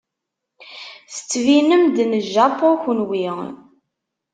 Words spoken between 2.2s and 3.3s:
Japu kunwi.